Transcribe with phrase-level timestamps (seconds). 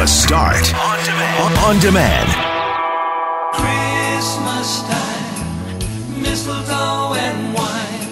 [0.00, 1.58] The Start on demand.
[1.58, 2.28] On demand.
[3.52, 8.08] Christmas time, mistletoe and wine.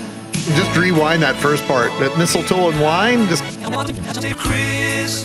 [0.55, 1.89] Just rewind that first part.
[1.99, 3.27] That mistletoe and wine.
[3.29, 3.43] Just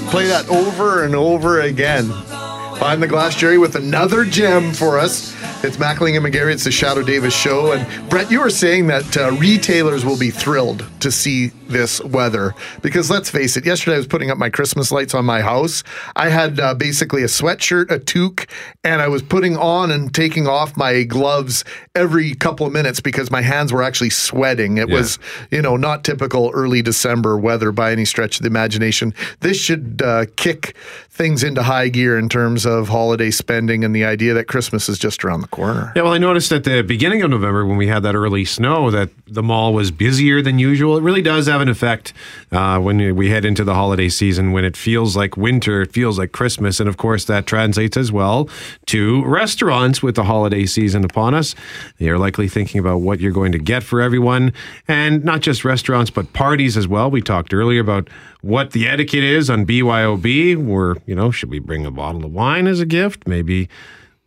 [0.09, 2.07] play that over and over again.
[2.07, 5.35] Behind the glass, Jerry, with another gem for us.
[5.65, 6.51] It's Mackling and McGarry.
[6.51, 7.71] It's the Shadow Davis show.
[7.71, 12.53] And Brett, you were saying that uh, retailers will be thrilled to see this weather
[12.81, 13.65] because let's face it.
[13.65, 15.81] Yesterday, I was putting up my Christmas lights on my house.
[16.17, 18.45] I had uh, basically a sweatshirt, a toque,
[18.83, 21.63] and I was putting on and taking off my gloves
[21.95, 24.77] every couple of minutes because my hands were actually sweating.
[24.79, 24.95] It Yeah.
[24.95, 25.17] was,
[25.49, 29.13] you know, not typical early December weather by any stretch of the imagination.
[29.39, 30.75] This should uh, kick
[31.09, 34.99] things into high gear in terms of holiday spending and the idea that Christmas is
[34.99, 35.93] just around the corner.
[35.95, 38.89] Yeah, well, I noticed at the beginning of November when we had that early snow
[38.89, 40.97] that the mall was busier than usual.
[40.97, 42.11] It really does have an effect
[42.51, 44.51] uh, when we head into the holiday season.
[44.51, 48.11] When it feels like winter, it feels like Christmas, and of course that translates as
[48.11, 48.49] well
[48.87, 51.53] to restaurants with the holiday season upon us.
[51.99, 54.53] You're likely thinking about what you're going to get for everyone,
[54.87, 57.11] and not just restaurants, but parties as well.
[57.11, 58.09] We talked earlier about
[58.41, 60.57] what the etiquette is on BYOB.
[60.57, 63.27] Where you know, should we bring a bottle of wine as a gift?
[63.27, 63.69] Maybe.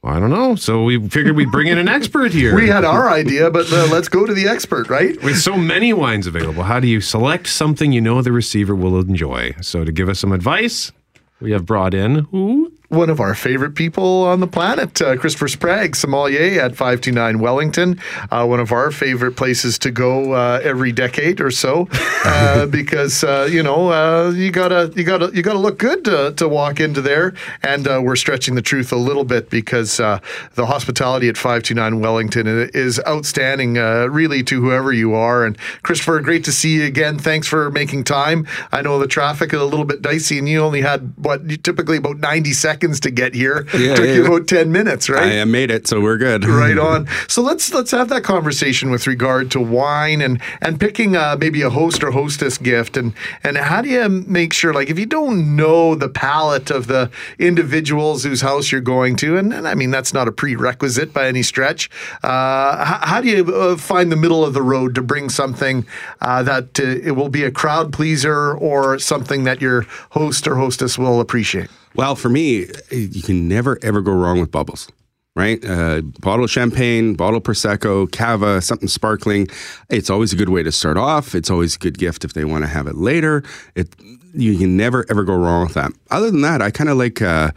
[0.07, 0.55] I don't know.
[0.55, 2.55] So we figured we'd bring in an expert here.
[2.67, 5.21] We had our idea, but uh, let's go to the expert, right?
[5.23, 8.99] With so many wines available, how do you select something you know the receiver will
[8.99, 9.55] enjoy?
[9.61, 10.93] So to give us some advice,
[11.41, 12.73] we have brought in who?
[12.89, 18.01] One of our favorite people on the planet, uh, Christopher Sprague, sommelier at 529 Wellington.
[18.31, 21.89] Uh, one of our favorite places to go uh, every decade or so,
[22.25, 26.33] uh, because uh, you know uh, you gotta you gotta you gotta look good to,
[26.37, 27.35] to walk into there.
[27.65, 30.21] And uh, we're stretching the truth a little bit because uh,
[30.55, 35.45] the hospitality at 529 Wellington is outstanding, uh, really, to whoever you are.
[35.45, 37.19] And Christopher, great to see you again.
[37.19, 38.47] Thanks for making time.
[38.71, 41.97] I know the traffic is a little bit dicey, and you only had what typically
[41.97, 43.67] about 90 seconds to get here.
[43.75, 44.15] Yeah, Took yeah.
[44.15, 45.41] you about 10 minutes, right?
[45.41, 46.45] I made it, so we're good.
[46.45, 47.07] right on.
[47.29, 51.63] So let's let's have that conversation with regard to wine and and picking uh, maybe
[51.63, 55.07] a host or hostess gift and and how do you make sure like if you
[55.07, 59.75] don't know the palate of the individuals whose house you're going to and, and I
[59.75, 61.91] mean that's not a prerequisite by any stretch.
[62.23, 65.87] Uh, how, how do you uh, find the middle of the road to bring something
[66.21, 70.57] uh, that uh, it will be a crowd pleaser or something that your host or
[70.57, 71.71] hostess will appreciate?
[71.97, 74.89] Well, for me, you can never ever go wrong with bubbles.
[75.35, 79.49] Right, uh, bottle of champagne, bottle of prosecco, cava, something sparkling.
[79.91, 81.35] It's always a good way to start off.
[81.35, 83.43] It's always a good gift if they want to have it later.
[83.75, 83.95] It
[84.33, 85.93] you can never ever go wrong with that.
[86.11, 87.51] Other than that, I kind of like uh,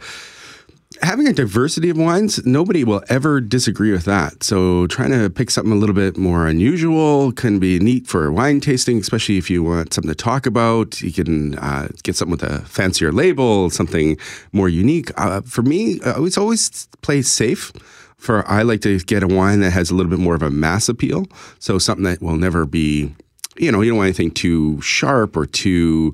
[1.02, 2.44] having a diversity of wines.
[2.44, 4.42] Nobody will ever disagree with that.
[4.42, 8.60] So trying to pick something a little bit more unusual can be neat for wine
[8.60, 11.00] tasting, especially if you want something to talk about.
[11.00, 14.18] You can uh, get something with a fancier label, something
[14.52, 15.10] more unique.
[15.18, 17.72] Uh, for me, I always always play safe.
[18.16, 20.50] For I like to get a wine that has a little bit more of a
[20.50, 21.24] mass appeal.
[21.58, 23.14] So something that will never be,
[23.56, 26.12] you know, you don't want anything too sharp or too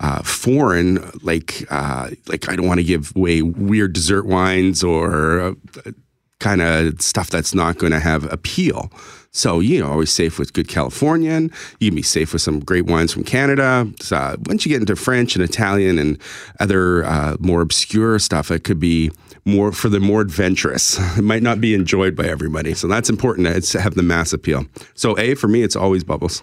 [0.00, 1.10] uh, foreign.
[1.22, 5.52] Like uh, like I don't want to give away weird dessert wines or uh,
[6.38, 8.90] kind of stuff that's not going to have appeal.
[9.30, 11.50] So you know, always safe with good Californian.
[11.78, 13.86] You can be safe with some great wines from Canada.
[14.00, 16.18] So, once you get into French and Italian and
[16.58, 19.10] other uh, more obscure stuff, it could be
[19.44, 20.98] more for the more adventurous.
[21.18, 22.74] It might not be enjoyed by everybody.
[22.74, 24.66] So that's important to have the mass appeal.
[24.94, 26.42] So A for me, it's always bubbles.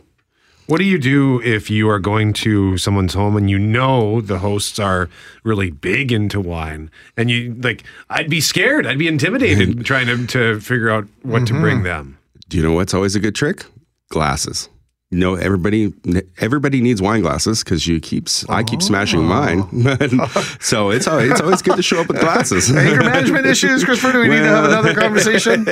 [0.66, 4.40] What do you do if you are going to someone's home and you know the
[4.40, 5.10] hosts are
[5.44, 10.26] really big into wine and you like I'd be scared, I'd be intimidated trying to,
[10.28, 11.86] to figure out what to bring mm-hmm.
[11.86, 12.18] them.
[12.48, 13.66] Do you know what's always a good trick?
[14.10, 14.70] Glasses.
[15.14, 15.94] You know, everybody
[16.40, 19.68] everybody needs wine glasses because you keep I keep smashing mine.
[19.86, 20.58] Oh.
[20.60, 22.76] so it's always, it's always good to show up with glasses.
[22.76, 24.14] Anger management issues, Christopher.
[24.14, 25.66] Do we need to have another conversation?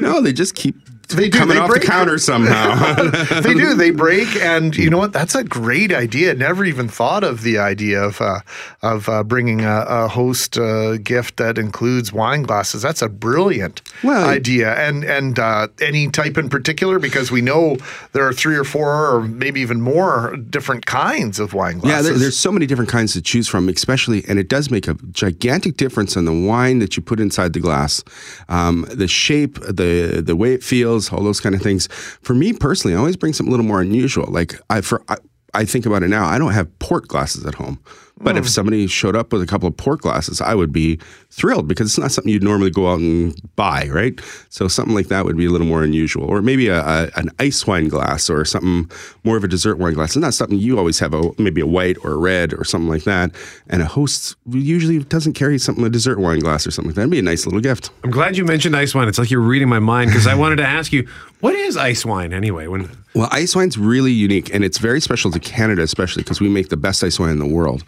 [0.00, 0.76] no, they just keep
[1.08, 1.82] They do, coming they off break.
[1.82, 2.94] the counter somehow.
[3.42, 3.74] they do.
[3.74, 5.12] They break, and you know what?
[5.12, 6.34] That's a great idea.
[6.34, 8.40] Never even thought of the idea of uh,
[8.82, 12.80] of uh, bringing a, a host uh, gift that includes wine glasses.
[12.82, 14.74] That's a brilliant Well- idea.
[14.74, 17.76] And and uh, any type in particular, because we know
[18.12, 22.08] there are three or four, or maybe even more different kinds of wine Yeah, glasses.
[22.10, 24.94] there, there's so many different kinds to choose from, especially, and it does make a
[25.10, 28.02] gigantic difference on the wine that you put inside the glass,
[28.48, 31.86] um, the shape, the the way it feels, all those kind of things.
[32.22, 34.26] For me personally, I always bring something a little more unusual.
[34.28, 35.16] Like I for I,
[35.54, 37.78] I think about it now, I don't have port glasses at home.
[38.18, 38.48] But if hmm.
[38.48, 40.98] somebody showed up with a couple of port glasses, I would be
[41.30, 44.20] thrilled because it's not something you'd normally go out and buy, right?
[44.48, 47.30] So something like that would be a little more unusual, or maybe a, a an
[47.38, 48.90] ice wine glass or something
[49.24, 50.10] more of a dessert wine glass.
[50.10, 52.88] It's not something you always have a maybe a white or a red or something
[52.88, 53.32] like that.
[53.68, 57.02] And a host usually doesn't carry something a dessert wine glass or something like that.
[57.02, 57.90] It'd be a nice little gift.
[58.04, 59.08] I'm glad you mentioned ice wine.
[59.08, 61.08] It's like you're reading my mind because I wanted to ask you,
[61.40, 62.68] what is ice wine anyway?
[62.68, 66.48] When Well, ice wine's really unique, and it's very special to Canada, especially because we
[66.48, 67.82] make the best ice wine in the world.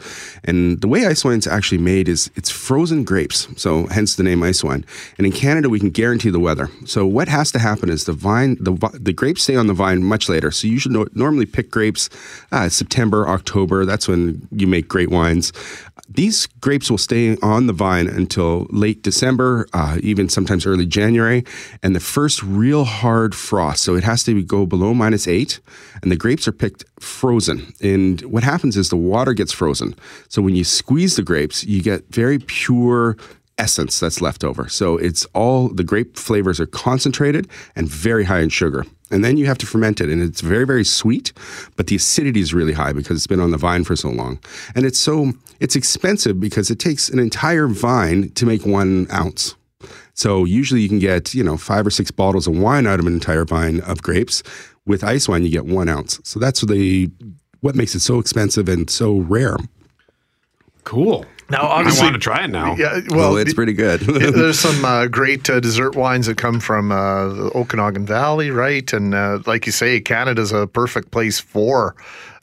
[0.44, 4.42] And the way ice wine's actually made is it's frozen grapes, so hence the name
[4.42, 4.84] ice wine.
[5.18, 6.68] And in Canada, we can guarantee the weather.
[6.86, 10.02] So what has to happen is the vine, the the grapes stay on the vine
[10.04, 10.50] much later.
[10.50, 12.10] So you should no- normally pick grapes
[12.52, 13.84] uh, September, October.
[13.84, 15.52] That's when you make great wines.
[16.08, 21.44] These grapes will stay on the vine until late December, uh, even sometimes early January,
[21.82, 23.82] and the first real hard frost.
[23.82, 25.60] So it has to go below minus eight,
[26.02, 27.72] and the grapes are picked frozen.
[27.80, 29.94] And what happens is the water gets frozen.
[30.28, 33.16] So when you squeeze the grapes, you get very pure
[33.58, 34.68] essence that's left over.
[34.68, 38.84] So it's all the grape flavors are concentrated and very high in sugar.
[39.10, 41.32] And then you have to ferment it, and it's very, very sweet,
[41.76, 44.40] but the acidity is really high because it's been on the vine for so long.
[44.74, 49.54] And it's so it's expensive because it takes an entire vine to make one ounce.
[50.14, 53.06] So usually you can get, you know, five or six bottles of wine out of
[53.06, 54.42] an entire vine of grapes.
[54.86, 56.20] With ice wine, you get one ounce.
[56.24, 57.10] So that's the
[57.60, 59.56] what makes it so expensive and so rare.
[60.84, 61.24] cool.
[61.50, 62.74] Now, obviously, I want to try it now.
[62.76, 64.00] Yeah, Well, well, it's pretty good.
[64.00, 68.90] There's some uh, great uh, dessert wines that come from uh, the Okanagan Valley, right?
[68.92, 71.94] And uh, like you say, Canada's a perfect place for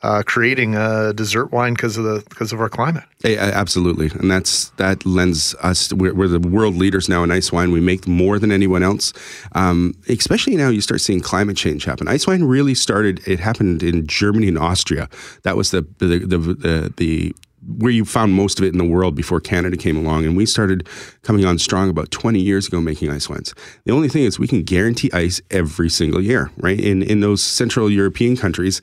[0.04, 3.04] uh, creating a dessert wine because of the because of our climate.
[3.24, 5.94] Uh, absolutely, and that's that lends us.
[5.94, 7.72] We're, we're the world leaders now in ice wine.
[7.72, 9.14] We make more than anyone else.
[9.54, 12.08] Um, especially now, you start seeing climate change happen.
[12.08, 13.26] Ice wine really started.
[13.28, 15.08] It happened in Germany and Austria.
[15.44, 17.36] That was the the the, the, the
[17.78, 20.46] where you found most of it in the world before Canada came along, and we
[20.46, 20.88] started
[21.22, 23.54] coming on strong about 20 years ago making ice wines.
[23.86, 26.80] The only thing is we can guarantee ice every single year, right?
[26.80, 28.82] In in those Central European countries,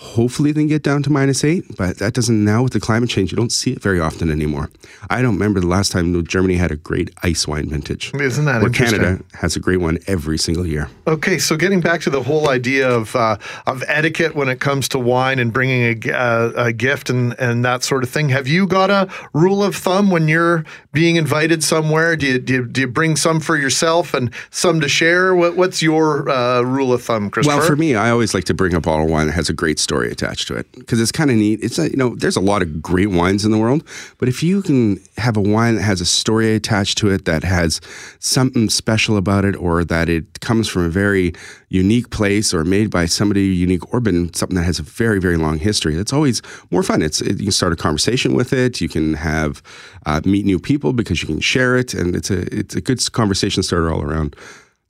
[0.00, 3.10] Hopefully they can get down to minus eight, but that doesn't now with the climate
[3.10, 3.30] change.
[3.30, 4.70] You don't see it very often anymore.
[5.10, 8.10] I don't remember the last time Germany had a great ice wine vintage.
[8.14, 8.98] Isn't that interesting?
[8.98, 10.88] Canada has a great one every single year.
[11.06, 13.36] Okay, so getting back to the whole idea of uh,
[13.66, 17.62] of etiquette when it comes to wine and bringing a, uh, a gift and, and
[17.66, 21.62] that sort of thing, have you got a rule of thumb when you're being invited
[21.62, 22.16] somewhere?
[22.16, 25.34] Do you, do you, do you bring some for yourself and some to share?
[25.34, 27.58] What, what's your uh, rule of thumb, Christopher?
[27.58, 29.52] Well, for me, I always like to bring a bottle of wine that has a
[29.52, 31.58] great story attached to it because it's kind of neat.
[31.66, 33.82] It's a, you know, there's a lot of great wines in the world,
[34.18, 37.42] but if you can have a wine that has a story attached to it that
[37.42, 37.80] has
[38.20, 41.32] something special about it, or that it comes from a very
[41.70, 45.36] unique place, or made by somebody unique, or been something that has a very very
[45.36, 46.40] long history, that's always
[46.70, 47.02] more fun.
[47.02, 48.80] It's it, you can start a conversation with it.
[48.80, 49.60] You can have
[50.06, 53.00] uh, meet new people because you can share it, and it's a it's a good
[53.12, 54.36] conversation starter all around.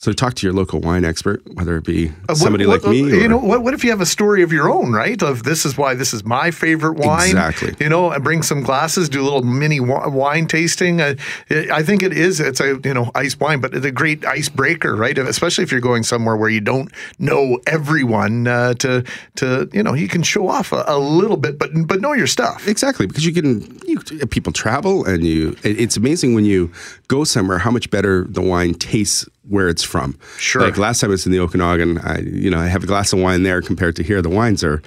[0.00, 2.90] So talk to your local wine expert, whether it be Uh, what- somebody what- like
[2.90, 3.00] me.
[3.20, 5.22] You know, what, what if you have a story of your own, right?
[5.22, 7.28] Of this is why this is my favorite wine.
[7.28, 7.74] Exactly.
[7.78, 11.02] You know, and bring some glasses, do a little mini wine tasting.
[11.02, 11.16] Uh,
[11.50, 12.40] it- I think it is.
[12.40, 15.18] It's a you know ice wine, but it's a great icebreaker, right?
[15.18, 18.46] Especially if you're going somewhere where you don't know everyone.
[18.46, 19.04] Uh, to
[19.36, 22.26] to you know, you can show off a, a little bit, but but know your
[22.26, 22.66] stuff.
[22.66, 23.98] Exactly, because you can you,
[24.30, 25.54] people travel and you.
[25.62, 26.70] it- It's amazing when you
[27.08, 30.18] go somewhere how much better the wine tastes where it's from.
[30.38, 30.62] Sure.
[30.62, 33.12] Like last time I was in the Okanagan, I you know I have a glass
[33.12, 34.22] of wine there compared to here.
[34.22, 34.82] The wines are,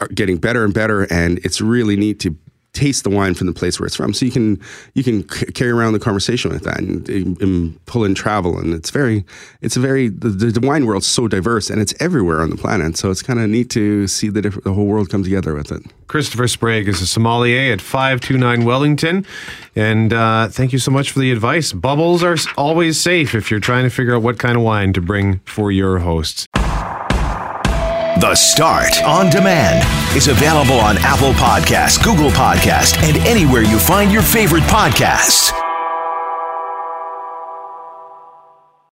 [0.00, 2.36] are getting better and better, and it's really neat to
[2.74, 4.12] taste the wine from the place where it's from.
[4.12, 4.60] So you can
[4.92, 8.74] you can c- carry around the conversation with that and, and pull in travel, and
[8.74, 9.24] it's very
[9.62, 12.96] it's a very the, the, wine world's so diverse and it's everywhere on the planet.
[12.96, 15.72] So it's kind of neat to see the diff- the whole world come together with
[15.72, 15.82] it.
[16.06, 19.26] Christopher Sprague is a sommelier at 529 Wellington.
[19.74, 21.72] And uh, thank you so much for the advice.
[21.72, 25.00] Bubbles are always safe if you're trying to figure out what kind of wine to
[25.00, 26.46] bring for your hosts.
[28.20, 29.84] The Start on Demand
[30.16, 35.63] is available on Apple Podcasts, Google Podcasts, and anywhere you find your favorite podcasts.